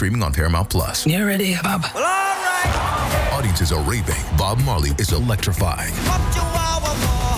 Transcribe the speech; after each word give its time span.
streaming 0.00 0.22
on 0.22 0.32
Paramount 0.32 0.70
Plus. 0.70 1.06
You 1.06 1.26
ready, 1.26 1.56
Bob? 1.62 1.82
Well, 1.94 2.02
all 2.02 2.08
right. 2.08 3.30
Audiences 3.34 3.70
are 3.70 3.82
raving. 3.82 4.16
Bob 4.38 4.58
Marley 4.64 4.92
is 4.98 5.12
electrifying. 5.12 5.92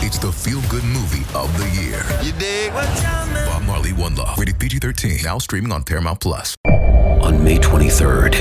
It's 0.00 0.16
the 0.18 0.30
feel-good 0.30 0.84
movie 0.84 1.24
of 1.34 1.50
the 1.58 1.68
year. 1.82 2.00
You 2.22 2.30
dig? 2.38 2.72
Well, 2.72 2.86
tell 3.00 3.26
me. 3.26 3.40
Bob 3.46 3.64
Marley 3.64 3.92
One 3.92 4.14
Love. 4.14 4.38
Rated 4.38 4.60
PG-13. 4.60 5.24
Now 5.24 5.38
streaming 5.38 5.72
on 5.72 5.82
Paramount 5.82 6.20
Plus. 6.20 6.54
On 6.64 7.42
May 7.42 7.58
23rd, 7.58 8.34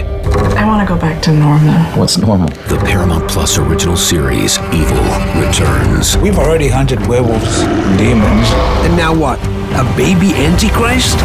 I 0.55 0.67
want 0.67 0.87
to 0.87 0.93
go 0.93 1.01
back 1.01 1.19
to 1.23 1.31
normal. 1.31 1.73
What's 1.99 2.19
normal? 2.19 2.47
the 2.67 2.77
Paramount 2.85 3.27
Plus 3.27 3.57
original 3.57 3.97
series 3.97 4.59
Evil 4.71 5.01
returns. 5.41 6.15
We've 6.17 6.37
already 6.37 6.67
hunted 6.67 6.99
werewolves, 7.07 7.57
demons. 7.97 8.47
And 8.85 8.95
now 8.95 9.15
what? 9.15 9.39
A 9.73 9.83
baby 9.95 10.33
Antichrist? 10.35 11.17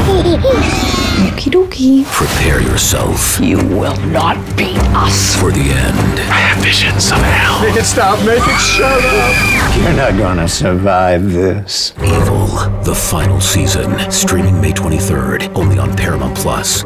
Okie 1.26 1.50
dokie. 1.50 2.04
Prepare 2.06 2.60
yourself 2.62 3.38
You 3.40 3.58
will 3.58 3.96
not 4.06 4.36
beat 4.56 4.78
us. 4.94 5.34
for 5.36 5.50
the 5.50 5.60
end. 5.60 6.20
I 6.30 6.40
have 6.48 6.62
visions 6.62 7.10
of 7.10 7.18
hell. 7.18 7.60
Make 7.62 7.76
it 7.76 7.84
stop, 7.84 8.18
make 8.24 8.40
it 8.42 8.60
shut 8.60 9.04
up. 9.04 9.76
You're 9.76 9.92
not 9.96 10.16
gonna 10.18 10.48
survive 10.48 11.32
this. 11.32 11.92
Evil, 12.02 12.46
the 12.84 12.94
final 12.94 13.40
season, 13.40 14.10
streaming 14.10 14.60
May 14.60 14.72
23rd, 14.72 15.54
only 15.56 15.78
on 15.78 15.94
Paramount 15.96 16.36
Plus. 16.36 16.84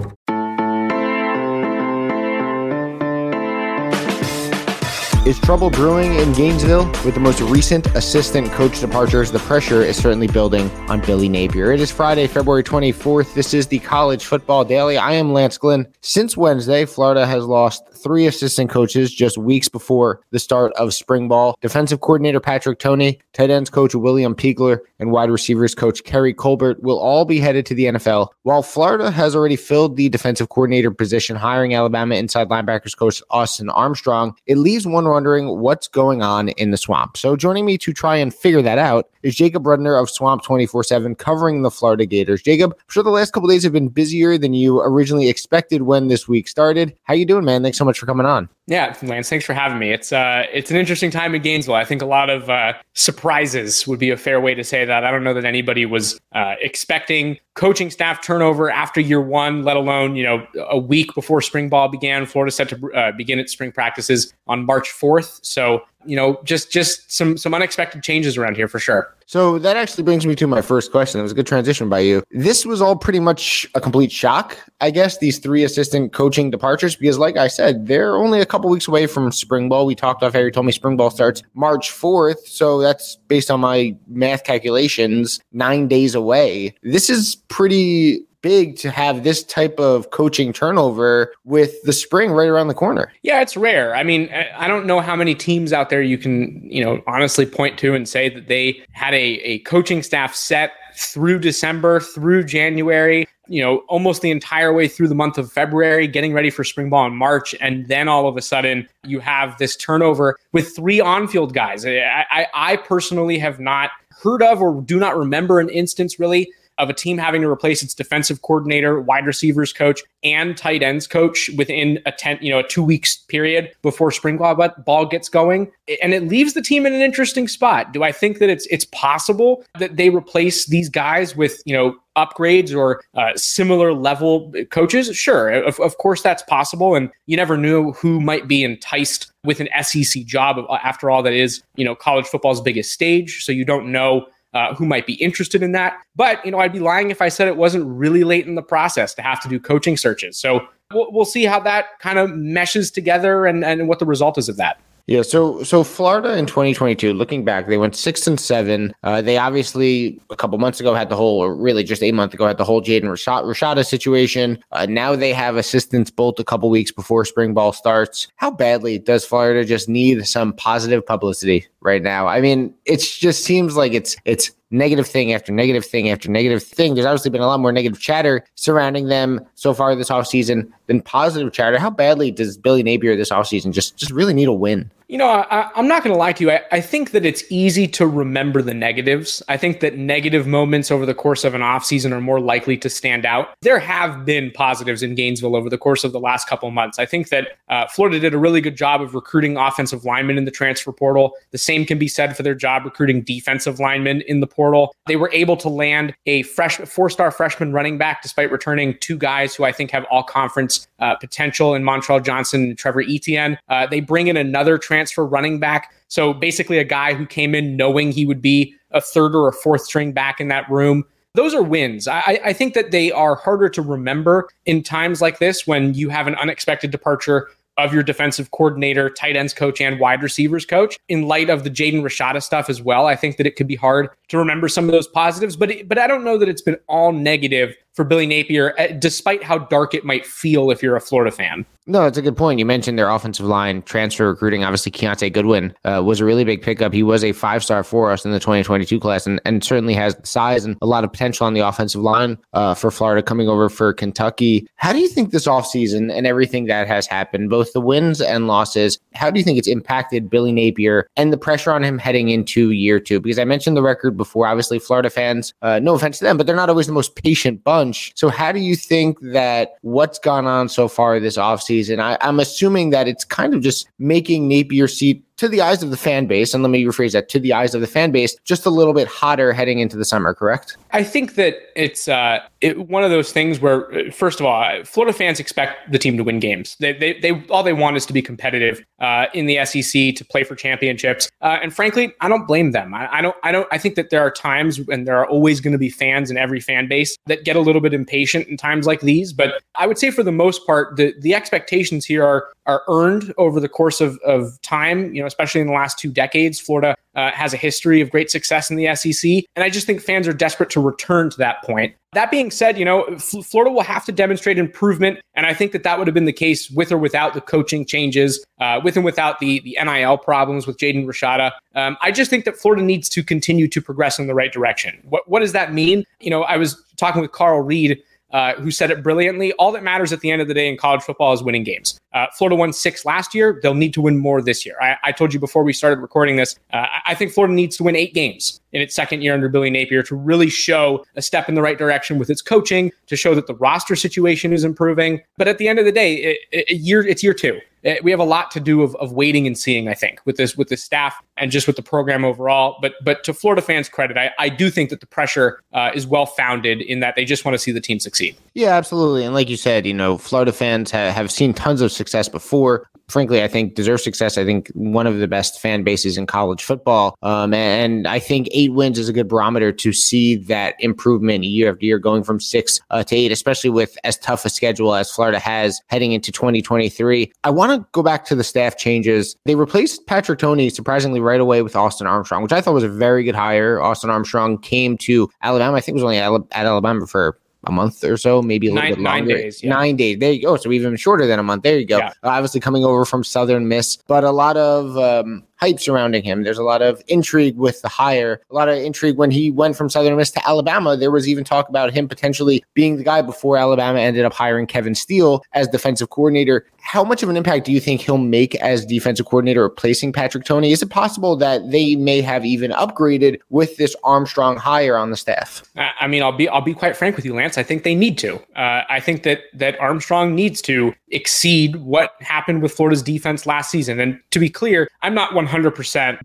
Is 5.30 5.38
trouble 5.38 5.70
brewing 5.70 6.16
in 6.16 6.32
Gainesville? 6.32 6.86
With 7.04 7.14
the 7.14 7.20
most 7.20 7.40
recent 7.40 7.86
assistant 7.94 8.50
coach 8.50 8.80
departures, 8.80 9.30
the 9.30 9.38
pressure 9.38 9.80
is 9.80 9.96
certainly 9.96 10.26
building 10.26 10.68
on 10.90 11.00
Billy 11.02 11.28
Napier. 11.28 11.70
It 11.70 11.80
is 11.80 11.92
Friday, 11.92 12.26
February 12.26 12.64
24th. 12.64 13.32
This 13.32 13.54
is 13.54 13.68
the 13.68 13.78
College 13.78 14.24
Football 14.24 14.64
Daily. 14.64 14.98
I 14.98 15.12
am 15.12 15.32
Lance 15.32 15.56
Glenn. 15.56 15.86
Since 16.00 16.36
Wednesday, 16.36 16.84
Florida 16.84 17.26
has 17.26 17.44
lost 17.44 17.84
three 17.92 18.26
assistant 18.26 18.70
coaches 18.70 19.14
just 19.14 19.38
weeks 19.38 19.68
before 19.68 20.20
the 20.32 20.40
start 20.40 20.72
of 20.72 20.92
spring 20.92 21.28
ball. 21.28 21.56
Defensive 21.60 22.00
coordinator 22.00 22.40
Patrick 22.40 22.80
Toney, 22.80 23.20
tight 23.32 23.50
ends 23.50 23.70
coach 23.70 23.94
William 23.94 24.34
Peagler, 24.34 24.80
and 24.98 25.12
wide 25.12 25.30
receivers 25.30 25.76
coach 25.76 26.02
Keary 26.02 26.34
Colbert 26.34 26.82
will 26.82 26.98
all 26.98 27.24
be 27.24 27.38
headed 27.38 27.66
to 27.66 27.74
the 27.74 27.84
NFL. 27.84 28.28
While 28.42 28.62
Florida 28.62 29.12
has 29.12 29.36
already 29.36 29.56
filled 29.56 29.96
the 29.96 30.08
defensive 30.08 30.48
coordinator 30.48 30.90
position, 30.90 31.36
hiring 31.36 31.74
Alabama 31.74 32.16
inside 32.16 32.48
linebackers 32.48 32.96
coach 32.96 33.22
Austin 33.30 33.70
Armstrong, 33.70 34.34
it 34.46 34.58
leaves 34.58 34.86
one 34.86 35.06
wondering 35.20 35.58
what's 35.58 35.86
going 35.86 36.22
on 36.22 36.48
in 36.48 36.70
the 36.70 36.78
swamp. 36.78 37.14
So 37.14 37.36
joining 37.36 37.66
me 37.66 37.76
to 37.76 37.92
try 37.92 38.16
and 38.16 38.34
figure 38.34 38.62
that 38.62 38.78
out 38.78 39.10
is 39.22 39.34
Jacob 39.34 39.64
Rudner 39.64 40.00
of 40.00 40.08
Swamp 40.08 40.42
24-7 40.42 41.18
covering 41.18 41.60
the 41.60 41.70
Florida 41.70 42.06
Gators. 42.06 42.40
Jacob, 42.40 42.72
I'm 42.72 42.84
sure 42.88 43.02
the 43.02 43.10
last 43.10 43.34
couple 43.34 43.50
days 43.50 43.62
have 43.64 43.74
been 43.74 43.90
busier 43.90 44.38
than 44.38 44.54
you 44.54 44.80
originally 44.80 45.28
expected 45.28 45.82
when 45.82 46.08
this 46.08 46.26
week 46.26 46.48
started. 46.48 46.96
How 47.02 47.12
you 47.12 47.26
doing, 47.26 47.44
man? 47.44 47.62
Thanks 47.62 47.76
so 47.76 47.84
much 47.84 47.98
for 47.98 48.06
coming 48.06 48.24
on. 48.24 48.48
Yeah, 48.70 48.96
Lance, 49.02 49.28
thanks 49.28 49.44
for 49.44 49.52
having 49.52 49.80
me. 49.80 49.90
It's 49.90 50.12
uh, 50.12 50.44
it's 50.52 50.70
an 50.70 50.76
interesting 50.76 51.10
time 51.10 51.34
in 51.34 51.42
Gainesville. 51.42 51.74
I 51.74 51.84
think 51.84 52.02
a 52.02 52.06
lot 52.06 52.30
of 52.30 52.48
uh, 52.48 52.74
surprises 52.94 53.84
would 53.88 53.98
be 53.98 54.10
a 54.10 54.16
fair 54.16 54.40
way 54.40 54.54
to 54.54 54.62
say 54.62 54.84
that. 54.84 55.04
I 55.04 55.10
don't 55.10 55.24
know 55.24 55.34
that 55.34 55.44
anybody 55.44 55.86
was 55.86 56.20
uh, 56.36 56.54
expecting 56.60 57.36
coaching 57.54 57.90
staff 57.90 58.22
turnover 58.22 58.70
after 58.70 59.00
year 59.00 59.20
one, 59.20 59.64
let 59.64 59.76
alone 59.76 60.14
you 60.14 60.22
know 60.22 60.46
a 60.68 60.78
week 60.78 61.12
before 61.16 61.40
spring 61.40 61.68
ball 61.68 61.88
began. 61.88 62.26
Florida 62.26 62.52
set 62.52 62.68
to 62.68 62.92
uh, 62.92 63.10
begin 63.10 63.40
its 63.40 63.52
spring 63.52 63.72
practices 63.72 64.32
on 64.46 64.64
March 64.64 64.88
fourth. 64.92 65.40
So 65.42 65.82
you 66.04 66.16
know, 66.16 66.40
just 66.44 66.70
just 66.70 67.10
some 67.12 67.36
some 67.36 67.54
unexpected 67.54 68.02
changes 68.02 68.36
around 68.36 68.56
here 68.56 68.68
for 68.68 68.78
sure. 68.78 69.14
So 69.26 69.60
that 69.60 69.76
actually 69.76 70.02
brings 70.02 70.26
me 70.26 70.34
to 70.34 70.46
my 70.48 70.60
first 70.60 70.90
question. 70.90 71.20
It 71.20 71.22
was 71.22 71.32
a 71.32 71.36
good 71.36 71.46
transition 71.46 71.88
by 71.88 72.00
you. 72.00 72.24
This 72.32 72.66
was 72.66 72.82
all 72.82 72.96
pretty 72.96 73.20
much 73.20 73.64
a 73.76 73.80
complete 73.80 74.10
shock, 74.10 74.58
I 74.80 74.90
guess, 74.90 75.18
these 75.18 75.38
three 75.38 75.62
assistant 75.62 76.12
coaching 76.12 76.50
departures, 76.50 76.96
because 76.96 77.16
like 77.16 77.36
I 77.36 77.46
said, 77.46 77.86
they're 77.86 78.16
only 78.16 78.40
a 78.40 78.46
couple 78.46 78.70
weeks 78.70 78.88
away 78.88 79.06
from 79.06 79.30
spring 79.30 79.68
ball. 79.68 79.86
We 79.86 79.94
talked 79.94 80.24
off 80.24 80.34
air. 80.34 80.46
You 80.46 80.50
told 80.50 80.66
me 80.66 80.72
spring 80.72 80.96
ball 80.96 81.10
starts 81.10 81.42
March 81.54 81.90
4th. 81.90 82.40
So 82.46 82.80
that's 82.80 83.16
based 83.28 83.50
on 83.50 83.60
my 83.60 83.96
math 84.08 84.42
calculations, 84.42 85.40
nine 85.52 85.86
days 85.86 86.16
away. 86.16 86.74
This 86.82 87.08
is 87.08 87.36
pretty 87.48 88.26
big 88.42 88.76
to 88.78 88.90
have 88.90 89.24
this 89.24 89.42
type 89.44 89.78
of 89.78 90.10
coaching 90.10 90.52
turnover 90.52 91.32
with 91.44 91.74
the 91.82 91.92
spring 91.92 92.30
right 92.30 92.48
around 92.48 92.68
the 92.68 92.74
corner. 92.74 93.12
Yeah, 93.22 93.40
it's 93.40 93.56
rare. 93.56 93.94
I 93.94 94.02
mean, 94.02 94.30
I 94.56 94.68
don't 94.68 94.86
know 94.86 95.00
how 95.00 95.16
many 95.16 95.34
teams 95.34 95.72
out 95.72 95.90
there 95.90 96.02
you 96.02 96.18
can, 96.18 96.60
you 96.70 96.84
know, 96.84 97.02
honestly 97.06 97.46
point 97.46 97.78
to 97.78 97.94
and 97.94 98.08
say 98.08 98.28
that 98.28 98.48
they 98.48 98.82
had 98.92 99.14
a, 99.14 99.40
a 99.40 99.58
coaching 99.60 100.02
staff 100.02 100.34
set 100.34 100.72
through 100.96 101.38
December, 101.38 102.00
through 102.00 102.44
January, 102.44 103.26
you 103.48 103.62
know, 103.62 103.78
almost 103.88 104.22
the 104.22 104.30
entire 104.30 104.72
way 104.72 104.86
through 104.86 105.08
the 105.08 105.14
month 105.14 105.38
of 105.38 105.50
February, 105.50 106.06
getting 106.06 106.32
ready 106.32 106.50
for 106.50 106.62
spring 106.62 106.90
ball 106.90 107.06
in 107.06 107.16
March. 107.16 107.54
And 107.60 107.88
then 107.88 108.08
all 108.08 108.28
of 108.28 108.36
a 108.36 108.42
sudden 108.42 108.88
you 109.04 109.18
have 109.20 109.58
this 109.58 109.76
turnover 109.76 110.38
with 110.52 110.74
three 110.74 111.00
on 111.00 111.26
field 111.26 111.54
guys. 111.54 111.84
I, 111.84 112.26
I, 112.30 112.46
I 112.54 112.76
personally 112.76 113.38
have 113.38 113.58
not 113.58 113.90
heard 114.22 114.42
of 114.42 114.60
or 114.60 114.82
do 114.82 114.98
not 114.98 115.16
remember 115.16 115.60
an 115.60 115.68
instance 115.70 116.20
really 116.20 116.52
of 116.80 116.88
a 116.88 116.94
team 116.94 117.18
having 117.18 117.42
to 117.42 117.48
replace 117.48 117.82
its 117.82 117.94
defensive 117.94 118.42
coordinator, 118.42 119.00
wide 119.00 119.26
receivers 119.26 119.72
coach, 119.72 120.02
and 120.24 120.56
tight 120.56 120.82
ends 120.82 121.06
coach 121.06 121.50
within 121.56 122.00
a 122.06 122.12
ten, 122.12 122.38
you 122.40 122.50
know, 122.50 122.58
a 122.58 122.66
two 122.66 122.82
weeks 122.82 123.18
period 123.28 123.70
before 123.82 124.10
spring 124.10 124.38
ball 124.38 125.06
gets 125.06 125.28
going, 125.28 125.70
and 126.02 126.14
it 126.14 126.24
leaves 126.24 126.54
the 126.54 126.62
team 126.62 126.86
in 126.86 126.94
an 126.94 127.00
interesting 127.00 127.46
spot. 127.46 127.92
Do 127.92 128.02
I 128.02 128.12
think 128.12 128.38
that 128.38 128.48
it's 128.48 128.66
it's 128.66 128.86
possible 128.86 129.64
that 129.78 129.96
they 129.96 130.10
replace 130.10 130.66
these 130.66 130.88
guys 130.88 131.36
with 131.36 131.62
you 131.66 131.74
know 131.74 131.96
upgrades 132.16 132.76
or 132.76 133.02
uh, 133.14 133.32
similar 133.36 133.92
level 133.92 134.52
coaches? 134.70 135.14
Sure, 135.14 135.50
of, 135.50 135.78
of 135.80 135.98
course 135.98 136.22
that's 136.22 136.42
possible, 136.44 136.94
and 136.94 137.10
you 137.26 137.36
never 137.36 137.56
knew 137.56 137.92
who 137.92 138.20
might 138.20 138.48
be 138.48 138.64
enticed 138.64 139.30
with 139.44 139.60
an 139.60 139.68
SEC 139.82 140.24
job 140.24 140.56
after 140.82 141.10
all 141.10 141.22
that 141.22 141.34
is 141.34 141.62
you 141.76 141.84
know 141.84 141.94
college 141.94 142.26
football's 142.26 142.60
biggest 142.60 142.92
stage. 142.92 143.44
So 143.44 143.52
you 143.52 143.64
don't 143.64 143.92
know 143.92 144.26
uh, 144.54 144.74
who 144.74 144.84
might 144.86 145.06
be 145.06 145.14
interested 145.14 145.62
in 145.62 145.72
that. 145.72 145.98
But, 146.16 146.44
you 146.44 146.50
know, 146.50 146.58
I'd 146.58 146.72
be 146.72 146.80
lying 146.80 147.10
if 147.10 147.22
I 147.22 147.28
said 147.28 147.48
it 147.48 147.56
wasn't 147.56 147.86
really 147.86 148.24
late 148.24 148.46
in 148.46 148.54
the 148.54 148.62
process 148.62 149.14
to 149.14 149.22
have 149.22 149.40
to 149.40 149.48
do 149.48 149.60
coaching 149.60 149.96
searches. 149.96 150.36
So 150.36 150.66
we'll, 150.92 151.12
we'll 151.12 151.24
see 151.24 151.44
how 151.44 151.60
that 151.60 151.98
kind 152.00 152.18
of 152.18 152.30
meshes 152.30 152.90
together 152.90 153.46
and, 153.46 153.64
and 153.64 153.88
what 153.88 153.98
the 153.98 154.06
result 154.06 154.38
is 154.38 154.48
of 154.48 154.56
that. 154.56 154.80
Yeah, 155.10 155.22
so 155.22 155.64
so 155.64 155.82
Florida 155.82 156.38
in 156.38 156.46
2022, 156.46 157.12
looking 157.12 157.44
back, 157.44 157.66
they 157.66 157.78
went 157.78 157.96
six 157.96 158.28
and 158.28 158.38
seven. 158.38 158.94
Uh, 159.02 159.20
they 159.20 159.38
obviously 159.38 160.20
a 160.30 160.36
couple 160.36 160.56
months 160.58 160.78
ago 160.78 160.94
had 160.94 161.08
the 161.08 161.16
whole, 161.16 161.40
or 161.40 161.52
really 161.52 161.82
just 161.82 162.00
a 162.00 162.12
month 162.12 162.32
ago, 162.32 162.46
had 162.46 162.58
the 162.58 162.64
whole 162.64 162.80
Jaden 162.80 163.06
Rashad, 163.06 163.42
Rashada 163.42 163.84
situation. 163.84 164.62
Uh, 164.70 164.86
now 164.86 165.16
they 165.16 165.32
have 165.32 165.56
assistants 165.56 166.12
bolt 166.12 166.38
a 166.38 166.44
couple 166.44 166.70
weeks 166.70 166.92
before 166.92 167.24
spring 167.24 167.54
ball 167.54 167.72
starts. 167.72 168.28
How 168.36 168.52
badly 168.52 169.00
does 169.00 169.24
Florida 169.24 169.64
just 169.64 169.88
need 169.88 170.28
some 170.28 170.52
positive 170.52 171.04
publicity 171.04 171.66
right 171.80 172.04
now? 172.04 172.28
I 172.28 172.40
mean, 172.40 172.72
it 172.84 173.00
just 173.00 173.42
seems 173.42 173.76
like 173.76 173.92
it's 173.92 174.14
it's 174.24 174.52
negative 174.70 175.08
thing 175.08 175.32
after 175.32 175.50
negative 175.50 175.84
thing 175.84 176.08
after 176.08 176.30
negative 176.30 176.62
thing. 176.62 176.94
There's 176.94 177.04
obviously 177.04 177.32
been 177.32 177.40
a 177.40 177.48
lot 177.48 177.58
more 177.58 177.72
negative 177.72 178.00
chatter 178.00 178.44
surrounding 178.54 179.08
them 179.08 179.40
so 179.56 179.74
far 179.74 179.96
this 179.96 180.08
offseason 180.08 180.70
than 180.86 181.02
positive 181.02 181.52
chatter. 181.52 181.80
How 181.80 181.90
badly 181.90 182.30
does 182.30 182.56
Billy 182.56 182.84
Napier 182.84 183.16
this 183.16 183.30
offseason 183.30 183.72
just 183.72 183.96
just 183.96 184.12
really 184.12 184.34
need 184.34 184.46
a 184.46 184.52
win? 184.52 184.88
You 185.10 185.18
know, 185.18 185.26
I, 185.28 185.68
I'm 185.74 185.88
not 185.88 186.04
going 186.04 186.14
to 186.14 186.18
lie 186.18 186.32
to 186.34 186.44
you. 186.44 186.52
I, 186.52 186.62
I 186.70 186.80
think 186.80 187.10
that 187.10 187.26
it's 187.26 187.42
easy 187.50 187.88
to 187.88 188.06
remember 188.06 188.62
the 188.62 188.72
negatives. 188.72 189.42
I 189.48 189.56
think 189.56 189.80
that 189.80 189.96
negative 189.96 190.46
moments 190.46 190.88
over 190.88 191.04
the 191.04 191.14
course 191.14 191.42
of 191.42 191.52
an 191.52 191.62
offseason 191.62 192.12
are 192.12 192.20
more 192.20 192.38
likely 192.38 192.76
to 192.76 192.88
stand 192.88 193.26
out. 193.26 193.48
There 193.60 193.80
have 193.80 194.24
been 194.24 194.52
positives 194.52 195.02
in 195.02 195.16
Gainesville 195.16 195.56
over 195.56 195.68
the 195.68 195.76
course 195.76 196.04
of 196.04 196.12
the 196.12 196.20
last 196.20 196.48
couple 196.48 196.70
months. 196.70 197.00
I 197.00 197.06
think 197.06 197.30
that 197.30 197.58
uh, 197.68 197.88
Florida 197.88 198.20
did 198.20 198.34
a 198.34 198.38
really 198.38 198.60
good 198.60 198.76
job 198.76 199.02
of 199.02 199.16
recruiting 199.16 199.56
offensive 199.56 200.04
linemen 200.04 200.38
in 200.38 200.44
the 200.44 200.52
transfer 200.52 200.92
portal. 200.92 201.32
The 201.50 201.58
same 201.58 201.84
can 201.86 201.98
be 201.98 202.06
said 202.06 202.36
for 202.36 202.44
their 202.44 202.54
job 202.54 202.84
recruiting 202.84 203.22
defensive 203.22 203.80
linemen 203.80 204.20
in 204.28 204.38
the 204.38 204.46
portal. 204.46 204.94
They 205.08 205.16
were 205.16 205.30
able 205.32 205.56
to 205.56 205.68
land 205.68 206.14
a 206.26 206.42
fresh 206.44 206.76
four-star 206.76 207.32
freshman 207.32 207.72
running 207.72 207.98
back 207.98 208.22
despite 208.22 208.52
returning 208.52 208.96
two 209.00 209.18
guys 209.18 209.56
who 209.56 209.64
I 209.64 209.72
think 209.72 209.90
have 209.90 210.04
all 210.04 210.22
conference 210.22 210.86
uh, 211.00 211.16
potential 211.16 211.74
in 211.74 211.82
Montrell 211.82 212.24
Johnson 212.24 212.62
and 212.62 212.78
Trevor 212.78 213.02
Etienne. 213.02 213.58
Uh, 213.68 213.88
they 213.88 213.98
bring 213.98 214.28
in 214.28 214.36
another 214.36 214.78
transfer 214.78 214.99
running 215.18 215.58
back. 215.58 215.92
So 216.08 216.32
basically, 216.32 216.78
a 216.78 216.84
guy 216.84 217.14
who 217.14 217.26
came 217.26 217.54
in 217.54 217.76
knowing 217.76 218.12
he 218.12 218.26
would 218.26 218.42
be 218.42 218.74
a 218.90 219.00
third 219.00 219.34
or 219.34 219.48
a 219.48 219.52
fourth 219.52 219.82
string 219.82 220.12
back 220.12 220.40
in 220.40 220.48
that 220.48 220.68
room. 220.70 221.04
Those 221.34 221.54
are 221.54 221.62
wins. 221.62 222.08
I, 222.08 222.40
I 222.44 222.52
think 222.52 222.74
that 222.74 222.90
they 222.90 223.12
are 223.12 223.36
harder 223.36 223.68
to 223.68 223.82
remember 223.82 224.48
in 224.66 224.82
times 224.82 225.20
like 225.22 225.38
this 225.38 225.64
when 225.64 225.94
you 225.94 226.08
have 226.08 226.26
an 226.26 226.34
unexpected 226.34 226.90
departure 226.90 227.48
of 227.78 227.94
your 227.94 228.02
defensive 228.02 228.50
coordinator, 228.50 229.08
tight 229.10 229.36
ends 229.36 229.54
coach, 229.54 229.80
and 229.80 229.98
wide 229.98 230.22
receivers 230.22 230.66
coach. 230.66 230.98
In 231.08 231.28
light 231.28 231.50
of 231.50 231.64
the 231.64 231.70
Jaden 231.70 232.02
Rashada 232.02 232.42
stuff 232.42 232.68
as 232.68 232.82
well, 232.82 233.06
I 233.06 233.16
think 233.16 233.36
that 233.36 233.46
it 233.46 233.56
could 233.56 233.68
be 233.68 233.76
hard 233.76 234.10
to 234.28 234.38
remember 234.38 234.68
some 234.68 234.84
of 234.84 234.92
those 234.92 235.06
positives. 235.06 235.56
But 235.56 235.88
but 235.88 235.98
I 235.98 236.06
don't 236.06 236.24
know 236.24 236.36
that 236.38 236.48
it's 236.48 236.62
been 236.62 236.78
all 236.88 237.12
negative 237.12 237.74
for 237.94 238.04
Billy 238.04 238.26
Napier, 238.26 238.74
eh, 238.78 238.92
despite 238.98 239.42
how 239.42 239.58
dark 239.58 239.94
it 239.94 240.04
might 240.04 240.26
feel 240.26 240.70
if 240.70 240.82
you're 240.82 240.96
a 240.96 241.00
Florida 241.00 241.30
fan. 241.30 241.66
No, 241.86 242.04
that's 242.04 242.18
a 242.18 242.22
good 242.22 242.36
point. 242.36 242.60
You 242.60 242.66
mentioned 242.66 242.98
their 242.98 243.08
offensive 243.08 243.46
line 243.46 243.82
transfer 243.82 244.28
recruiting. 244.28 244.62
Obviously, 244.62 244.92
Kiyaunta 244.92 245.32
Goodwin 245.32 245.74
uh, 245.84 246.00
was 246.04 246.20
a 246.20 246.24
really 246.24 246.44
big 246.44 246.62
pickup. 246.62 246.92
He 246.92 247.02
was 247.02 247.24
a 247.24 247.32
five 247.32 247.64
star 247.64 247.82
for 247.82 248.12
us 248.12 248.24
in 248.24 248.30
the 248.30 248.38
2022 248.38 249.00
class 249.00 249.26
and, 249.26 249.40
and 249.44 249.64
certainly 249.64 249.94
has 249.94 250.14
size 250.22 250.64
and 250.64 250.76
a 250.82 250.86
lot 250.86 251.02
of 251.02 251.10
potential 251.10 251.46
on 251.46 251.54
the 251.54 251.66
offensive 251.66 252.00
line 252.00 252.38
uh, 252.52 252.74
for 252.74 252.92
Florida 252.92 253.24
coming 253.24 253.48
over 253.48 253.68
for 253.68 253.92
Kentucky. 253.92 254.68
How 254.76 254.92
do 254.92 255.00
you 255.00 255.08
think 255.08 255.32
this 255.32 255.48
offseason 255.48 256.16
and 256.16 256.28
everything 256.28 256.66
that 256.66 256.86
has 256.86 257.08
happened, 257.08 257.50
both 257.50 257.72
the 257.72 257.80
wins 257.80 258.20
and 258.20 258.46
losses, 258.46 259.00
how 259.14 259.28
do 259.28 259.40
you 259.40 259.44
think 259.44 259.58
it's 259.58 259.66
impacted 259.66 260.30
Billy 260.30 260.52
Napier 260.52 261.08
and 261.16 261.32
the 261.32 261.38
pressure 261.38 261.72
on 261.72 261.82
him 261.82 261.98
heading 261.98 262.28
into 262.28 262.70
year 262.70 263.00
two? 263.00 263.18
Because 263.18 263.38
I 263.38 263.44
mentioned 263.44 263.76
the 263.76 263.82
record 263.82 264.16
before. 264.16 264.46
Obviously, 264.46 264.78
Florida 264.78 265.10
fans, 265.10 265.54
uh, 265.62 265.80
no 265.80 265.94
offense 265.94 266.18
to 266.18 266.24
them, 266.24 266.36
but 266.36 266.46
they're 266.46 266.54
not 266.54 266.68
always 266.68 266.86
the 266.86 266.92
most 266.92 267.16
patient 267.16 267.64
bunch. 267.64 267.79
So, 268.14 268.28
how 268.28 268.52
do 268.52 268.60
you 268.60 268.76
think 268.76 269.18
that 269.20 269.76
what's 269.82 270.18
gone 270.18 270.46
on 270.46 270.68
so 270.68 270.86
far 270.86 271.18
this 271.18 271.36
offseason? 271.36 271.70
season. 271.70 272.00
I, 272.00 272.18
I'm 272.20 272.40
assuming 272.40 272.90
that 272.90 273.06
it's 273.06 273.24
kind 273.24 273.54
of 273.54 273.60
just 273.62 273.88
making 273.98 274.48
Napier 274.48 274.88
seat 274.88 275.24
to 275.36 275.48
the 275.48 275.60
eyes 275.60 275.82
of 275.82 275.90
the 275.90 275.96
fan 275.96 276.26
base, 276.26 276.52
and 276.52 276.62
let 276.62 276.70
me 276.70 276.84
rephrase 276.84 277.12
that 277.12 277.28
to 277.30 277.38
the 277.38 277.52
eyes 277.52 277.74
of 277.74 277.80
the 277.80 277.86
fan 277.86 278.10
base, 278.10 278.36
just 278.44 278.66
a 278.66 278.70
little 278.70 278.92
bit 278.92 279.08
hotter 279.08 279.52
heading 279.52 279.78
into 279.78 279.96
the 279.96 280.04
summer, 280.04 280.34
correct? 280.34 280.76
I 280.92 281.04
think 281.04 281.34
that 281.34 281.56
it's 281.76 282.08
uh, 282.08 282.40
it, 282.60 282.88
one 282.88 283.04
of 283.04 283.10
those 283.10 283.32
things 283.32 283.60
where, 283.60 283.92
uh, 283.92 284.10
first 284.10 284.40
of 284.40 284.46
all, 284.46 284.84
Florida 284.84 285.16
fans 285.16 285.38
expect 285.38 285.90
the 285.92 285.98
team 285.98 286.16
to 286.16 286.24
win 286.24 286.40
games. 286.40 286.76
They, 286.80 286.92
they, 286.92 287.18
they 287.20 287.44
all 287.48 287.62
they 287.62 287.72
want 287.72 287.96
is 287.96 288.06
to 288.06 288.12
be 288.12 288.22
competitive 288.22 288.84
uh, 288.98 289.26
in 289.32 289.46
the 289.46 289.64
SEC, 289.64 290.14
to 290.16 290.24
play 290.24 290.44
for 290.44 290.54
championships. 290.54 291.30
Uh, 291.40 291.58
and 291.62 291.74
frankly, 291.74 292.12
I 292.20 292.28
don't 292.28 292.46
blame 292.46 292.72
them. 292.72 292.92
I, 292.92 293.18
I, 293.18 293.22
don't, 293.22 293.36
I 293.42 293.52
don't, 293.52 293.68
I 293.70 293.78
think 293.78 293.94
that 293.94 294.10
there 294.10 294.20
are 294.20 294.30
times, 294.30 294.78
and 294.88 295.06
there 295.06 295.16
are 295.16 295.26
always 295.26 295.60
going 295.60 295.72
to 295.72 295.78
be 295.78 295.90
fans 295.90 296.30
in 296.30 296.36
every 296.36 296.60
fan 296.60 296.88
base 296.88 297.16
that 297.26 297.44
get 297.44 297.56
a 297.56 297.60
little 297.60 297.80
bit 297.80 297.94
impatient 297.94 298.48
in 298.48 298.56
times 298.56 298.86
like 298.86 299.00
these. 299.00 299.32
But 299.32 299.62
I 299.76 299.86
would 299.86 299.98
say, 299.98 300.10
for 300.10 300.22
the 300.22 300.32
most 300.32 300.66
part, 300.66 300.96
the 300.96 301.14
the 301.20 301.34
expectations 301.34 302.04
here 302.04 302.24
are 302.24 302.48
are 302.66 302.82
earned 302.88 303.32
over 303.36 303.58
the 303.58 303.68
course 303.68 304.00
of, 304.00 304.18
of 304.24 304.60
time, 304.62 305.12
you 305.14 305.20
know, 305.20 305.26
especially 305.26 305.60
in 305.60 305.66
the 305.66 305.72
last 305.72 305.98
two 305.98 306.10
decades. 306.10 306.60
Florida 306.60 306.94
uh, 307.14 307.30
has 307.32 307.52
a 307.52 307.56
history 307.56 308.00
of 308.00 308.10
great 308.10 308.30
success 308.30 308.70
in 308.70 308.76
the 308.76 308.94
SEC. 308.94 309.44
And 309.56 309.64
I 309.64 309.70
just 309.70 309.86
think 309.86 310.00
fans 310.00 310.28
are 310.28 310.32
desperate 310.32 310.70
to 310.70 310.79
return 310.82 311.30
to 311.30 311.36
that 311.38 311.62
point. 311.62 311.94
That 312.12 312.30
being 312.30 312.50
said, 312.50 312.76
you 312.76 312.84
know, 312.84 313.04
Florida 313.18 313.70
will 313.70 313.82
have 313.82 314.04
to 314.06 314.12
demonstrate 314.12 314.58
improvement. 314.58 315.20
And 315.34 315.46
I 315.46 315.54
think 315.54 315.70
that 315.72 315.84
that 315.84 315.96
would 315.96 316.08
have 316.08 316.14
been 316.14 316.24
the 316.24 316.32
case 316.32 316.68
with 316.70 316.90
or 316.90 316.98
without 316.98 317.34
the 317.34 317.40
coaching 317.40 317.86
changes, 317.86 318.44
uh, 318.60 318.80
with 318.82 318.96
and 318.96 319.04
without 319.04 319.38
the, 319.38 319.60
the 319.60 319.78
NIL 319.82 320.18
problems 320.18 320.66
with 320.66 320.76
Jaden 320.76 321.06
Rashada. 321.06 321.52
Um, 321.76 321.96
I 322.00 322.10
just 322.10 322.28
think 322.28 322.44
that 322.46 322.56
Florida 322.56 322.82
needs 322.82 323.08
to 323.10 323.22
continue 323.22 323.68
to 323.68 323.80
progress 323.80 324.18
in 324.18 324.26
the 324.26 324.34
right 324.34 324.52
direction. 324.52 325.00
What, 325.04 325.28
what 325.28 325.40
does 325.40 325.52
that 325.52 325.72
mean? 325.72 326.04
You 326.20 326.30
know, 326.30 326.42
I 326.42 326.56
was 326.56 326.82
talking 326.96 327.22
with 327.22 327.30
Carl 327.30 327.60
Reed 327.60 328.02
uh, 328.32 328.54
who 328.54 328.70
said 328.70 328.90
it 328.90 329.02
brilliantly. 329.02 329.52
All 329.54 329.72
that 329.72 329.82
matters 329.82 330.12
at 330.12 330.20
the 330.20 330.30
end 330.30 330.42
of 330.42 330.48
the 330.48 330.54
day 330.54 330.68
in 330.68 330.76
college 330.76 331.02
football 331.02 331.32
is 331.32 331.42
winning 331.42 331.64
games. 331.64 331.98
Uh, 332.12 332.26
Florida 332.36 332.56
won 332.56 332.72
six 332.72 333.04
last 333.04 333.34
year. 333.34 333.60
They'll 333.62 333.74
need 333.74 333.94
to 333.94 334.00
win 334.00 334.18
more 334.18 334.42
this 334.42 334.66
year. 334.66 334.76
I, 334.80 334.96
I 335.04 335.12
told 335.12 335.32
you 335.32 335.40
before 335.40 335.62
we 335.62 335.72
started 335.72 336.00
recording 336.00 336.36
this, 336.36 336.56
uh, 336.72 336.86
I 337.06 337.14
think 337.14 337.32
Florida 337.32 337.54
needs 337.54 337.76
to 337.76 337.84
win 337.84 337.94
eight 337.94 338.14
games 338.14 338.60
in 338.72 338.80
its 338.80 338.94
second 338.94 339.22
year 339.22 339.34
under 339.34 339.48
Billy 339.48 339.70
Napier 339.70 340.02
to 340.04 340.16
really 340.16 340.50
show 340.50 341.04
a 341.16 341.22
step 341.22 341.48
in 341.48 341.54
the 341.54 341.62
right 341.62 341.78
direction 341.78 342.18
with 342.18 342.30
its 342.30 342.42
coaching, 342.42 342.92
to 343.06 343.16
show 343.16 343.34
that 343.34 343.46
the 343.46 343.54
roster 343.54 343.96
situation 343.96 344.52
is 344.52 344.64
improving. 344.64 345.20
But 345.36 345.48
at 345.48 345.58
the 345.58 345.68
end 345.68 345.78
of 345.78 345.84
the 345.84 345.92
day, 345.92 346.14
it, 346.14 346.38
it, 346.52 346.76
year 346.76 347.06
it's 347.06 347.22
year 347.22 347.34
two. 347.34 347.60
Eh, 347.84 347.98
we 348.02 348.10
have 348.10 348.20
a 348.20 348.24
lot 348.24 348.50
to 348.52 348.60
do 348.60 348.82
of, 348.82 348.94
of 348.96 349.12
waiting 349.12 349.46
and 349.46 349.56
seeing, 349.56 349.88
I 349.88 349.94
think, 349.94 350.20
with 350.24 350.36
this 350.36 350.56
with 350.56 350.68
the 350.68 350.76
staff 350.76 351.20
and 351.40 351.50
just 351.50 351.66
with 351.66 351.76
the 351.76 351.82
program 351.82 352.24
overall. 352.24 352.76
But 352.80 352.94
but 353.04 353.24
to 353.24 353.34
Florida 353.34 353.62
fans' 353.62 353.88
credit, 353.88 354.16
I, 354.16 354.30
I 354.38 354.48
do 354.48 354.70
think 354.70 354.90
that 354.90 355.00
the 355.00 355.06
pressure 355.06 355.60
uh, 355.72 355.90
is 355.94 356.06
well 356.06 356.26
founded 356.26 356.80
in 356.82 357.00
that 357.00 357.16
they 357.16 357.24
just 357.24 357.44
want 357.44 357.54
to 357.54 357.58
see 357.58 357.72
the 357.72 357.80
team 357.80 357.98
succeed. 357.98 358.36
Yeah, 358.54 358.76
absolutely. 358.76 359.24
And 359.24 359.34
like 359.34 359.48
you 359.48 359.56
said, 359.56 359.86
you 359.86 359.94
know, 359.94 360.18
Florida 360.18 360.52
fans 360.52 360.90
ha- 360.90 361.10
have 361.10 361.30
seen 361.30 361.54
tons 361.54 361.80
of 361.80 361.90
success 361.90 362.28
before 362.28 362.88
frankly, 363.10 363.42
I 363.42 363.48
think 363.48 363.74
deserve 363.74 364.00
success. 364.00 364.38
I 364.38 364.44
think 364.44 364.68
one 364.74 365.06
of 365.06 365.18
the 365.18 365.28
best 365.28 365.60
fan 365.60 365.82
bases 365.82 366.16
in 366.16 366.26
college 366.26 366.62
football. 366.62 367.16
Um, 367.22 367.52
and 367.52 368.06
I 368.06 368.18
think 368.18 368.48
eight 368.52 368.72
wins 368.72 368.98
is 368.98 369.08
a 369.08 369.12
good 369.12 369.28
barometer 369.28 369.72
to 369.72 369.92
see 369.92 370.36
that 370.36 370.76
improvement 370.78 371.44
year 371.44 371.70
after 371.70 371.84
year, 371.84 371.98
going 371.98 372.22
from 372.22 372.40
six 372.40 372.80
uh, 372.90 373.02
to 373.04 373.16
eight, 373.16 373.32
especially 373.32 373.70
with 373.70 373.98
as 374.04 374.16
tough 374.18 374.44
a 374.44 374.50
schedule 374.50 374.94
as 374.94 375.10
Florida 375.10 375.38
has 375.38 375.80
heading 375.88 376.12
into 376.12 376.32
2023. 376.32 377.32
I 377.44 377.50
want 377.50 377.72
to 377.72 377.86
go 377.92 378.02
back 378.02 378.24
to 378.26 378.34
the 378.34 378.44
staff 378.44 378.76
changes. 378.76 379.36
They 379.44 379.54
replaced 379.54 380.06
Patrick 380.06 380.38
Toney 380.38 380.70
surprisingly 380.70 381.20
right 381.30 381.40
away 381.40 381.62
with 381.62 381.76
Austin 381.76 382.06
Armstrong, 382.06 382.42
which 382.42 382.52
I 382.52 382.60
thought 382.60 382.74
was 382.74 382.84
a 382.84 382.88
very 382.88 383.24
good 383.24 383.34
hire. 383.34 383.80
Austin 383.80 384.10
Armstrong 384.10 384.58
came 384.58 384.98
to 384.98 385.30
Alabama. 385.42 385.76
I 385.76 385.80
think 385.80 385.94
it 385.94 386.02
was 386.02 386.04
only 386.04 386.18
at 386.18 386.66
Alabama 386.66 387.06
for 387.06 387.38
a 387.64 387.72
month 387.72 388.02
or 388.04 388.16
so, 388.16 388.40
maybe 388.42 388.68
a 388.68 388.70
little 388.72 388.82
nine, 388.82 388.94
bit 388.94 389.02
longer. 389.02 389.34
Nine 389.34 389.42
days. 389.42 389.62
Yeah. 389.62 389.70
Nine 389.70 389.96
days. 389.96 390.18
There 390.18 390.32
you 390.32 390.42
go. 390.42 390.56
So 390.56 390.72
even 390.72 390.96
shorter 390.96 391.26
than 391.26 391.38
a 391.38 391.42
month. 391.42 391.62
There 391.62 391.78
you 391.78 391.86
go. 391.86 391.98
Yeah. 391.98 392.12
Obviously 392.22 392.60
coming 392.60 392.84
over 392.84 393.04
from 393.04 393.22
Southern 393.22 393.68
Miss, 393.68 393.96
but 394.06 394.24
a 394.24 394.30
lot 394.30 394.56
of 394.56 394.96
um, 394.96 395.42
hype 395.60 395.78
surrounding 395.78 396.22
him. 396.22 396.42
There's 396.42 396.58
a 396.58 396.62
lot 396.64 396.80
of 396.80 397.02
intrigue 397.06 397.56
with 397.56 397.82
the 397.82 397.88
hire, 397.88 398.40
a 398.50 398.54
lot 398.54 398.68
of 398.68 398.78
intrigue 398.78 399.16
when 399.16 399.30
he 399.30 399.50
went 399.50 399.76
from 399.76 399.90
Southern 399.90 400.16
Miss 400.16 400.30
to 400.32 400.48
Alabama. 400.48 400.96
There 400.96 401.10
was 401.10 401.28
even 401.28 401.44
talk 401.44 401.68
about 401.68 401.92
him 401.92 402.08
potentially 402.08 402.64
being 402.74 402.96
the 402.96 403.04
guy 403.04 403.22
before 403.22 403.56
Alabama 403.56 404.00
ended 404.00 404.24
up 404.24 404.32
hiring 404.32 404.66
Kevin 404.66 404.94
Steele 404.94 405.42
as 405.52 405.68
defensive 405.68 406.10
coordinator. 406.10 406.66
How 406.80 407.04
much 407.04 407.22
of 407.22 407.28
an 407.28 407.36
impact 407.36 407.66
do 407.66 407.72
you 407.72 407.80
think 407.80 408.00
he'll 408.00 408.16
make 408.18 408.54
as 408.56 408.86
defensive 408.86 409.26
coordinator 409.26 409.62
replacing 409.62 410.12
Patrick 410.12 410.44
Toney? 410.44 410.72
Is 410.72 410.82
it 410.82 410.88
possible 410.88 411.36
that 411.36 411.70
they 411.70 411.94
may 411.94 412.22
have 412.22 412.44
even 412.46 412.70
upgraded 412.70 413.38
with 413.50 413.76
this 413.76 413.94
Armstrong 414.02 414.56
hire 414.56 414.96
on 414.96 415.10
the 415.10 415.16
staff? 415.16 415.62
I 415.76 416.06
mean, 416.06 416.22
I'll 416.22 416.32
be 416.32 416.48
I'll 416.48 416.62
be 416.62 416.74
quite 416.74 416.96
frank 416.96 417.16
with 417.16 417.24
you, 417.26 417.34
Lance. 417.34 417.58
I 417.58 417.62
think 417.62 417.82
they 417.82 417.94
need 417.94 418.16
to. 418.18 418.36
Uh, 418.56 418.82
I 418.88 419.00
think 419.00 419.24
that 419.24 419.42
that 419.54 419.78
Armstrong 419.78 420.34
needs 420.34 420.62
to 420.62 420.94
exceed 421.10 421.76
what 421.76 422.12
happened 422.20 422.62
with 422.62 422.72
Florida's 422.72 423.02
defense 423.02 423.46
last 423.46 423.70
season. 423.70 424.00
And 424.00 424.18
to 424.30 424.38
be 424.38 424.48
clear, 424.48 424.88
I'm 425.02 425.14
not 425.14 425.32
100% 425.32 425.49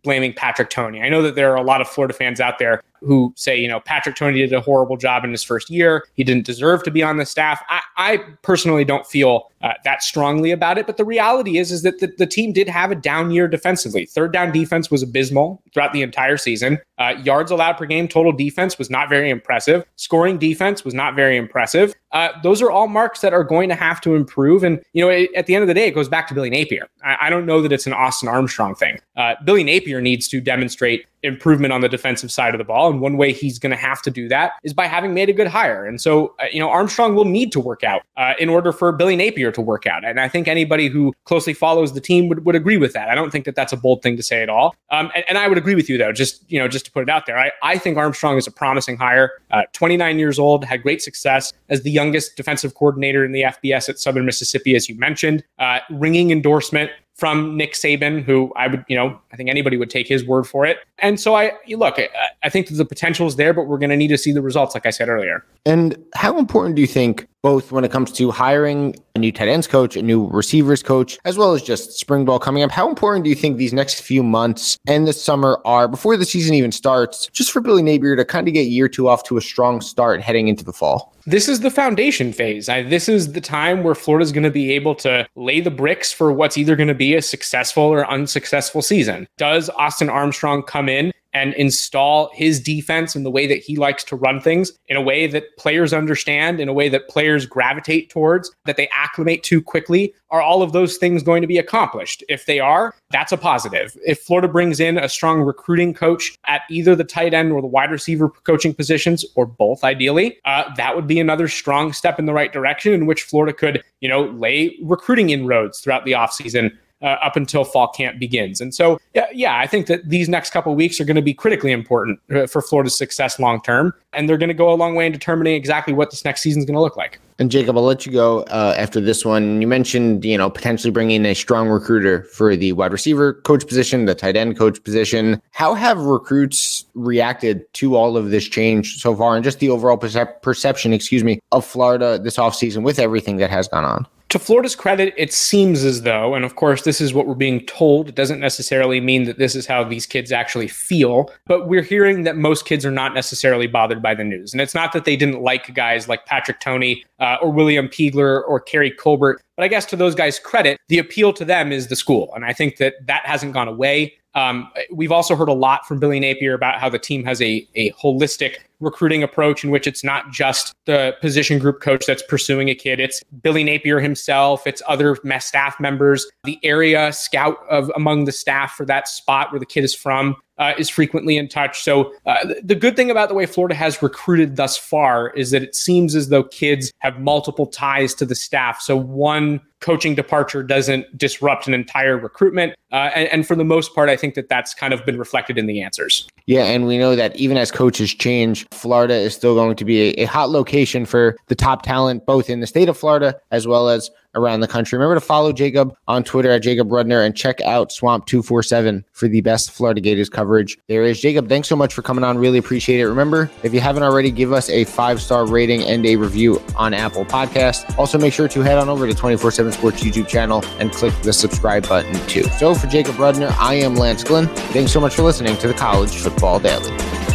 blaming 0.04 0.34
Patrick 0.34 0.70
Toney. 0.70 1.02
I 1.02 1.10
know 1.10 1.22
that 1.22 1.36
there 1.36 1.52
are 1.52 1.58
a 1.58 1.64
lot 1.64 1.82
of 1.82 1.88
Florida 1.88 2.14
fans 2.14 2.40
out 2.40 2.60
there 2.60 2.84
who 3.02 3.34
say, 3.36 3.58
you 3.58 3.68
know, 3.68 3.80
Patrick 3.80 4.16
Toney 4.16 4.40
did 4.40 4.54
a 4.54 4.62
horrible 4.62 4.98
job 4.98 5.24
in 5.24 5.32
his 5.32 5.44
first 5.44 5.70
year. 5.70 6.06
He 6.14 6.24
didn't 6.24 6.46
deserve 6.46 6.84
to 6.84 6.92
be 6.92 7.04
on 7.04 7.18
the 7.18 7.26
staff. 7.26 7.64
I, 7.70 7.82
I 7.98 8.18
personally 8.42 8.86
don't 8.86 9.06
feel 9.06 9.50
uh, 9.66 9.74
that 9.84 10.04
strongly 10.04 10.52
about 10.52 10.78
it. 10.78 10.86
But 10.86 10.98
the 10.98 11.06
reality 11.06 11.58
is, 11.58 11.72
is 11.72 11.82
that 11.82 12.00
the, 12.00 12.14
the, 12.20 12.28
team 12.28 12.54
did 12.54 12.70
have 12.70 12.92
a 12.92 12.96
down 12.96 13.32
year 13.32 13.48
defensively. 13.48 14.06
Third 14.06 14.32
down 14.32 14.52
defense 14.52 14.92
was 14.92 15.02
abysmal 15.02 15.64
throughout 15.74 15.92
the 15.92 16.04
entire 16.04 16.38
season. 16.38 16.78
Uh, 17.00 17.16
yards 17.24 17.50
allowed 17.50 17.74
per 17.74 17.86
game, 17.86 18.08
total 18.08 18.32
defense 18.32 18.78
was 18.78 18.92
not 18.92 19.10
very 19.10 19.30
impressive. 19.30 19.84
Scoring 19.96 20.38
defense 20.38 20.86
was 20.86 20.94
not 20.94 21.16
very 21.16 21.36
impressive. 21.36 21.96
Uh, 22.12 22.30
those 22.44 22.62
are 22.62 22.70
all 22.70 22.88
marks 22.88 23.22
that 23.22 23.34
are 23.34 23.44
going 23.44 23.68
to 23.70 23.76
have 23.76 24.00
to 24.02 24.16
improve. 24.16 24.64
And, 24.64 24.82
you 24.94 25.04
know, 25.04 25.10
it, 25.10 25.34
at 25.36 25.48
the 25.48 25.56
end 25.56 25.64
of 25.64 25.68
the 25.68 25.74
day, 25.74 25.88
it 25.88 25.96
goes 25.96 26.08
back 26.08 26.28
to 26.28 26.36
Billy 26.36 26.50
Napier. 26.50 26.88
I, 27.04 27.18
I 27.22 27.30
don't 27.30 27.48
know 27.48 27.62
that 27.62 27.72
it's 27.72 27.88
an 27.88 27.94
Austin 27.94 28.30
Armstrong 28.30 28.76
thing. 28.76 29.00
Uh, 29.18 29.34
Billy 29.46 29.64
Napier 29.64 30.00
needs 30.00 30.28
to 30.28 30.40
demonstrate 30.40 31.08
improvement 31.26 31.74
on 31.74 31.82
the 31.82 31.90
defensive 31.90 32.32
side 32.32 32.54
of 32.54 32.58
the 32.58 32.64
ball. 32.64 32.90
And 32.90 33.02
one 33.02 33.18
way 33.18 33.34
he's 33.34 33.60
going 33.60 33.72
to 33.72 33.78
have 33.78 34.02
to 34.04 34.12
do 34.12 34.28
that 34.30 34.54
is 34.64 34.74
by 34.74 34.88
having 34.88 35.14
made 35.14 35.30
a 35.30 35.34
good 35.34 35.48
hire. 35.48 35.86
And 35.86 36.00
so, 36.00 36.36
uh, 36.40 36.46
you 36.52 36.60
know, 36.60 36.70
Armstrong 36.70 37.16
will 37.16 37.26
need 37.26 37.52
to 37.54 37.60
work 37.60 37.84
out 37.84 38.04
uh, 38.18 38.34
in 38.40 38.50
order 38.50 38.72
for 38.72 38.92
Billy 38.92 39.16
Napier 39.16 39.52
to 39.52 39.62
work 39.62 39.86
out. 39.86 40.06
And 40.06 40.20
I 40.20 40.28
think 40.28 40.48
anybody 40.48 40.88
who 40.88 41.14
closely 41.26 41.54
follows 41.54 41.94
the 41.94 42.02
team 42.02 42.30
would, 42.30 42.46
would 42.46 42.56
agree 42.56 42.78
with 42.78 42.94
that. 42.94 43.10
I 43.10 43.16
don't 43.16 43.32
think 43.32 43.46
that 43.46 43.56
that's 43.56 43.74
a 43.74 43.78
bold 43.78 44.02
thing 44.02 44.16
to 44.18 44.24
say 44.24 44.42
at 44.42 44.50
all. 44.50 44.76
Um, 44.92 45.12
and, 45.16 45.26
and, 45.30 45.38
I 45.38 45.50
would 45.50 45.58
agree 45.58 45.76
with 45.76 45.90
you, 45.90 45.98
though, 45.98 46.14
just, 46.14 46.50
you 46.50 46.58
know, 46.58 46.68
just 46.68 46.86
to 46.86 46.92
put 46.92 47.04
it 47.04 47.10
out 47.10 47.26
there. 47.26 47.38
I, 47.38 47.52
I 47.62 47.78
think 47.78 47.98
Armstrong 47.98 48.38
is 48.38 48.48
a 48.48 48.52
promising 48.52 48.96
hire. 48.96 49.32
Uh, 49.52 49.64
29 49.74 50.18
years 50.18 50.40
old, 50.40 50.64
had 50.64 50.82
great 50.82 51.02
success 51.02 51.52
as 51.70 51.82
the 51.84 51.92
youngest 51.92 52.38
defensive 52.38 52.76
coordinator 52.76 53.26
in 53.26 53.32
the 53.32 53.42
FBS 53.42 53.90
at 53.90 54.00
Southern 54.00 54.26
Mississippi, 54.26 54.76
as 54.76 54.88
you 54.88 54.96
mentioned. 54.96 55.44
Uh, 55.60 55.80
ringing 55.90 56.32
endorsement 56.32 56.92
from 57.16 57.56
Nick 57.56 57.74
Saban, 57.74 58.22
who 58.22 58.52
I 58.56 58.68
would, 58.68 58.84
you 58.88 58.96
know, 58.96 59.20
I 59.32 59.38
think 59.38 59.50
anybody 59.50 59.78
would 59.78 59.90
take 59.90 60.08
his 60.08 60.26
word 60.26 60.44
for 60.44 60.66
it. 60.66 60.80
And 61.00 61.20
so 61.20 61.36
I 61.36 61.54
look, 61.70 61.98
I, 61.98 62.10
I 62.44 62.50
think 62.50 62.68
the 62.68 62.86
potential 62.86 63.26
is 63.26 63.38
there, 63.38 63.54
but 63.54 63.64
we're 63.68 63.78
going 63.78 63.90
to 63.90 63.98
need 63.98 64.10
to 64.10 64.18
see 64.18 64.32
the 64.32 64.42
results, 64.42 64.76
like 64.76 64.86
I 64.86 64.90
said 64.90 65.08
earlier. 65.08 65.44
And 65.66 65.98
how 66.14 66.38
important 66.38 66.76
do 66.76 66.82
you 66.82 66.88
think, 66.88 67.28
both 67.42 67.72
when 67.72 67.84
it 67.84 67.92
comes 67.92 68.12
to 68.14 68.32
hiring 68.32 68.96
a 69.16 69.20
new 69.20 69.32
tight 69.32 69.48
ends 69.48 69.68
coach, 69.68 69.96
a 69.96 70.02
new 70.02 70.28
receivers 70.28 70.84
coach, 70.84 71.18
as 71.26 71.38
well 71.38 71.54
as 71.54 71.62
just 71.62 71.94
spring 71.94 72.26
ball 72.26 72.40
coming 72.40 72.64
up, 72.64 72.72
how 72.72 72.90
important 72.90 73.24
do 73.24 73.30
you 73.30 73.36
think 73.36 73.58
these 73.58 73.74
next 73.74 74.02
few 74.02 74.22
months 74.24 74.78
and 74.88 75.08
the 75.08 75.14
summer 75.14 75.62
are 75.64 75.88
before 75.88 76.18
the 76.18 76.26
season 76.26 76.54
even 76.54 76.72
starts, 76.72 77.28
just 77.28 77.52
for 77.52 77.62
Billy 77.62 77.84
Napier 77.84 78.16
to 78.16 78.26
kind 78.26 78.48
of 78.48 78.54
get 78.54 78.64
year 78.64 78.90
two 78.90 79.08
off 79.08 79.24
to 79.24 79.38
a 79.38 79.42
strong 79.42 79.80
start 79.80 80.22
heading 80.22 80.48
into 80.48 80.66
the 80.66 80.74
fall? 80.74 81.16
this 81.26 81.50
is 81.50 81.62
the 81.62 81.72
foundation 81.72 82.32
phase. 82.32 82.70
I, 82.70 82.84
this 82.84 83.10
is 83.10 83.34
the 83.34 83.42
time 83.42 83.84
where 83.84 83.96
Florida's 83.96 84.32
going 84.32 84.44
to 84.44 84.52
be 84.52 84.72
able 84.74 84.94
to 84.96 85.28
lay 85.36 85.60
the 85.60 85.72
bricks 85.72 86.12
for 86.12 86.32
what's 86.32 86.58
either 86.58 86.76
going 86.76 86.88
to 86.88 86.94
be 86.94 87.05
a 87.14 87.22
successful 87.22 87.84
or 87.84 88.10
unsuccessful 88.10 88.82
season. 88.82 89.28
Does 89.38 89.70
Austin 89.70 90.10
Armstrong 90.10 90.64
come 90.64 90.90
in 90.90 91.12
and 91.36 91.54
install 91.56 92.32
his 92.34 92.62
defense 92.62 93.14
and 93.14 93.26
the 93.26 93.30
way 93.30 93.46
that 93.46 93.58
he 93.58 93.76
likes 93.76 94.06
to 94.06 94.16
run 94.16 94.40
things 94.40 94.72
in 94.88 94.96
a 94.96 95.02
way 95.02 95.28
that 95.28 95.58
players 95.58 95.92
understand, 95.92 96.62
in 96.62 96.70
a 96.70 96.74
way 96.74 96.88
that 96.88 97.10
players 97.10 97.46
gravitate 97.46 98.10
towards, 98.10 98.50
that 98.64 98.78
they 98.78 98.88
acclimate 98.96 99.44
to 99.44 99.62
quickly, 99.62 100.14
are 100.30 100.42
all 100.42 100.62
of 100.62 100.72
those 100.72 100.96
things 100.96 101.22
going 101.22 101.42
to 101.42 101.48
be 101.48 101.58
accomplished? 101.58 102.24
If 102.30 102.46
they 102.46 102.62
are, 102.62 102.96
that's 103.12 103.34
a 103.34 103.38
positive. 103.38 103.98
If 104.08 104.22
Florida 104.22 104.48
brings 104.48 104.80
in 104.80 104.98
a 104.98 105.10
strong 105.10 105.42
recruiting 105.42 105.94
coach 105.94 106.38
at 106.46 106.62
either 106.70 106.96
the 106.96 107.04
tight 107.04 107.34
end 107.34 107.52
or 107.52 107.62
the 107.62 107.68
wide 107.68 107.92
receiver 107.92 108.30
coaching 108.30 108.74
positions, 108.74 109.26
or 109.36 109.46
both 109.46 109.84
ideally, 109.84 110.38
uh, 110.46 110.74
that 110.76 110.96
would 110.96 111.06
be 111.06 111.20
another 111.20 111.50
strong 111.50 111.92
step 111.92 112.18
in 112.18 112.28
the 112.28 112.34
right 112.34 112.54
direction 112.54 112.94
in 112.94 113.06
which 113.08 113.24
Florida 113.24 113.52
could, 113.52 113.84
you 114.00 114.08
know, 114.08 114.24
lay 114.24 114.78
recruiting 114.82 115.32
inroads 115.32 115.82
throughout 115.82 116.06
the 116.06 116.14
offseason 116.14 116.72
uh, 117.06 117.18
up 117.22 117.36
until 117.36 117.64
fall 117.64 117.88
camp 117.90 118.20
begins. 118.20 118.60
And 118.60 118.74
so, 118.74 119.00
yeah, 119.14 119.28
yeah, 119.32 119.60
I 119.60 119.68
think 119.68 119.86
that 119.86 120.10
these 120.10 120.28
next 120.28 120.50
couple 120.50 120.74
weeks 120.76 121.00
are 121.00 121.06
going 121.06 121.16
to 121.16 121.22
be 121.22 121.34
critically 121.34 121.72
important 121.72 122.20
uh, 122.34 122.48
for 122.48 122.62
Florida's 122.62 122.98
success 122.98 123.40
long 123.40 123.62
term, 123.62 123.94
and 124.12 124.28
they're 124.28 124.40
going 124.40 124.50
to 124.50 124.56
go 124.56 124.74
a 124.74 124.76
long 124.76 124.96
way 124.96 125.06
in 125.06 125.12
determining 125.12 125.54
exactly 125.54 125.94
what 125.94 126.10
this 126.10 126.26
next 126.26 126.42
season 126.42 126.62
is 126.62 126.66
going 126.66 126.76
to 126.76 126.82
look 126.82 126.98
like. 126.98 127.20
And 127.38 127.52
Jacob, 127.52 127.78
I'll 127.78 127.84
let 127.84 128.06
you 128.06 128.12
go 128.12 128.40
uh, 128.44 128.74
after 128.78 129.00
this 129.00 129.24
one. 129.24 129.62
You 129.62 129.68
mentioned, 129.68 130.26
you 130.26 130.38
know, 130.38 130.50
potentially 130.50 130.90
bringing 130.90 131.26
a 131.26 131.36
strong 131.36 131.68
recruiter 131.68 132.24
for 132.24 132.56
the 132.56 132.72
wide 132.72 132.94
receiver 132.94 133.34
coach 133.34 133.68
position, 133.68 134.06
the 134.06 134.16
tight 134.16 134.36
end 134.36 134.58
coach 134.58 134.82
position. 134.84 135.42
How 135.52 135.76
have 135.76 136.00
recruits 136.00 136.86
reacted 136.96 137.72
to 137.74 137.96
all 137.96 138.18
of 138.18 138.32
this 138.32 138.48
change 138.48 139.02
so 139.02 139.16
far, 139.16 139.36
and 139.36 139.44
just 139.44 139.60
the 139.60 139.70
overall 139.70 139.98
percep- 139.98 140.42
perception, 140.42 140.92
excuse 140.92 141.24
me, 141.24 141.40
of 141.52 141.66
Florida 141.66 142.18
this 142.18 142.38
offseason 142.38 142.84
with 142.84 142.98
everything 142.98 143.38
that 143.38 143.52
has 143.52 143.68
gone 143.68 143.84
on? 143.84 144.08
To 144.36 144.40
Florida's 144.40 144.76
credit, 144.76 145.14
it 145.16 145.32
seems 145.32 145.86
as 145.86 146.02
though, 146.02 146.36
and 146.36 146.44
of 146.44 146.58
course, 146.58 146.82
this 146.82 147.00
is 147.00 147.14
what 147.14 147.26
we're 147.26 147.36
being 147.36 147.66
told. 147.68 148.10
It 148.10 148.16
doesn't 148.16 148.42
necessarily 148.42 149.00
mean 149.00 149.24
that 149.24 149.38
this 149.38 149.56
is 149.56 149.66
how 149.66 149.82
these 149.86 150.06
kids 150.06 150.30
actually 150.30 150.68
feel, 150.68 151.32
but 151.46 151.70
we're 151.70 151.82
hearing 151.82 152.24
that 152.24 152.36
most 152.36 152.66
kids 152.66 152.86
are 152.86 152.92
not 152.92 153.14
necessarily 153.14 153.66
bothered 153.66 154.02
by 154.02 154.14
the 154.14 154.26
news. 154.26 154.52
And 154.52 154.60
it's 154.60 154.76
not 154.76 154.92
that 154.92 155.06
they 155.06 155.16
didn't 155.16 155.42
like 155.42 155.74
guys 155.74 156.10
like 156.10 156.26
Patrick 156.26 156.60
Toney 156.60 157.06
uh, 157.22 157.38
or 157.42 157.50
William 157.50 157.88
Peagler 157.88 158.42
or 158.46 158.60
Keary 158.60 158.92
Colbert, 158.92 159.42
but 159.56 159.64
I 159.64 159.70
guess 159.70 159.86
to 159.86 159.96
those 159.96 160.16
guys' 160.16 160.38
credit, 160.38 160.82
the 160.90 161.00
appeal 161.00 161.32
to 161.32 161.46
them 161.46 161.72
is 161.72 161.88
the 161.88 161.96
school. 161.96 162.30
And 162.36 162.44
I 162.44 162.52
think 162.52 162.76
that 162.76 162.96
that 163.08 163.26
hasn't 163.26 163.54
gone 163.54 163.70
away. 163.70 164.16
Um, 164.34 164.70
we've 164.92 165.14
also 165.14 165.38
heard 165.38 165.48
a 165.48 165.54
lot 165.54 165.88
from 165.88 166.02
Billy 166.02 166.20
Napier 166.20 166.56
about 166.56 166.82
how 166.82 166.90
the 166.90 167.00
team 167.00 167.24
has 167.24 167.42
a, 167.42 167.66
a 167.76 167.92
holistic 167.92 168.58
recruiting 168.80 169.24
approach 169.24 169.64
in 169.64 169.70
which 169.70 169.88
it's 169.88 170.04
not 170.04 170.32
just 170.32 170.74
the 170.86 171.16
position 171.22 171.60
group 171.60 171.82
coach 171.82 172.06
that's 172.06 172.24
pursuing 172.24 172.70
a 172.70 172.76
kid. 172.76 173.00
It's 173.00 173.24
Billy 173.42 173.64
Napier 173.64 174.00
himself. 174.00 174.66
It's 174.68 174.82
other 174.88 175.18
staff 175.40 175.80
members, 175.80 176.26
the 176.44 176.60
area 176.64 177.12
scout 177.14 177.58
of 177.70 177.92
among 177.96 178.26
the 178.26 178.32
staff 178.32 178.74
for 178.74 178.86
that 178.86 179.08
spot 179.08 179.52
where 179.52 179.60
the 179.60 179.66
kid 179.66 179.84
is 179.84 179.94
from 179.94 180.36
uh, 180.58 180.74
is 180.78 180.90
frequently 180.90 181.38
in 181.38 181.48
touch. 181.48 181.82
So 181.82 182.14
uh, 182.26 182.54
the 182.64 182.76
good 182.76 182.96
thing 182.96 183.12
about 183.12 183.30
the 183.30 183.36
way 183.36 183.46
Florida 183.46 183.76
has 183.76 184.02
recruited 184.02 184.56
thus 184.56 184.78
far 184.78 185.32
is 185.32 185.52
that 185.52 185.62
it 185.64 185.76
seems 185.76 186.16
as 186.16 186.30
though 186.30 186.44
kids 186.44 186.92
have 187.00 187.20
multiple 187.20 187.66
ties 187.66 188.14
to 188.16 188.26
the 188.26 188.36
staff. 188.36 188.82
So 188.82 188.96
one 188.96 189.60
coaching 189.82 190.16
departure 190.16 190.64
doesn't 190.64 191.06
disrupt 191.18 191.68
an 191.68 191.74
entire 191.74 192.18
recruitment. 192.18 192.74
Uh, 192.92 193.12
and, 193.14 193.28
and, 193.30 193.48
for 193.48 193.56
the 193.56 193.64
most 193.64 193.94
part, 193.94 194.10
I 194.10 194.16
think 194.16 194.36
that 194.36 194.48
that's 194.48 194.74
kind 194.74 194.94
of 194.94 195.06
been 195.06 195.20
reflected 195.20 195.58
in 195.58 195.68
the 195.68 195.82
answers. 195.82 196.28
Yeah, 196.46 196.64
and 196.64 196.88
we 196.88 196.98
know 196.98 197.16
that 197.16 197.36
even 197.36 197.58
as 197.58 197.72
coaches 197.72 198.14
change, 198.14 198.65
Florida 198.72 199.14
is 199.14 199.34
still 199.34 199.56
going 199.56 199.76
to 199.76 199.86
be 199.86 200.10
a, 200.10 200.24
a 200.24 200.26
hot 200.26 200.50
location 200.50 201.06
for 201.06 201.36
the 201.48 201.56
top 201.56 201.84
talent, 201.84 202.26
both 202.26 202.50
in 202.50 202.60
the 202.60 202.68
state 202.68 202.90
of 202.90 202.98
Florida 202.98 203.40
as 203.52 203.68
well 203.68 203.90
as 203.90 204.10
around 204.36 204.60
the 204.60 204.68
country. 204.68 204.98
Remember 204.98 205.16
to 205.16 205.26
follow 205.26 205.52
Jacob 205.52 205.96
on 206.08 206.24
Twitter 206.24 206.52
at 206.52 206.62
Jacob 206.62 206.90
Rudner 206.90 207.26
and 207.26 207.36
check 207.36 207.62
out 207.62 207.90
Swamp247 207.90 209.04
for 209.14 209.28
the 209.28 209.42
best 209.42 209.72
Florida 209.72 210.02
Gators 210.02 210.30
coverage 210.30 210.78
there 210.88 211.04
is. 211.04 211.20
Jacob, 211.20 211.50
thanks 211.50 211.68
so 211.68 211.76
much 211.76 211.94
for 211.94 212.02
coming 212.02 212.24
on. 212.24 212.38
Really 212.38 212.58
appreciate 212.58 213.00
it. 213.00 213.08
Remember, 213.08 213.50
if 213.64 213.74
you 213.74 213.80
haven't 213.80 214.04
already, 214.04 214.32
give 214.32 214.52
us 214.52 214.70
a 214.70 214.84
five 214.84 215.22
star 215.22 215.48
rating 215.48 215.84
and 215.84 216.06
a 216.06 216.16
review 216.16 216.62
on 216.76 216.94
Apple 216.94 217.26
Podcast. 217.26 217.98
Also, 217.98 218.18
make 218.18 218.34
sure 218.34 218.48
to 218.48 218.62
head 218.62 218.78
on 218.78 218.90
over 218.90 219.08
to 219.08 219.14
24 219.14 219.52
7 219.52 219.72
Sports 219.72 220.04
YouTube 220.04 220.28
channel 220.28 220.64
and 220.80 220.92
click 220.92 221.14
the 221.22 221.34
subscribe 221.34 221.88
button 221.88 222.14
too. 222.28 222.44
So, 222.60 222.76
for 222.76 222.88
Jacob 222.88 223.16
Rudner, 223.16 223.52
I 223.58 223.76
am 223.76 223.96
Lance 223.96 224.24
Glenn. 224.24 224.48
Thanks 224.48 224.92
so 224.92 225.00
much 225.00 225.16
for 225.16 225.24
listening 225.24 225.58
to 225.58 225.68
the 225.68 225.74
College 225.74 226.16
Football 226.16 226.60
Daily. 226.60 227.35